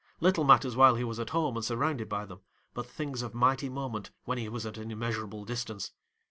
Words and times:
Little 0.19 0.43
matters 0.45 0.75
while 0.75 0.95
he 0.95 1.03
was 1.03 1.19
at 1.19 1.29
home 1.29 1.55
and 1.55 1.63
surrounded 1.63 2.09
by 2.09 2.25
them, 2.25 2.39
but 2.73 2.87
things 2.87 3.21
of 3.21 3.35
mighty 3.35 3.69
moment 3.69 4.09
when 4.25 4.39
he 4.39 4.49
was 4.49 4.65
at 4.65 4.79
an 4.79 4.89
immeasurable 4.89 5.45
distance. 5.45 5.91